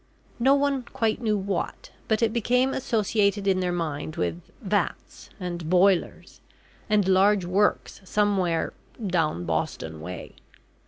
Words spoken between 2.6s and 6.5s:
associated in their minds with "vats" and "boilers,"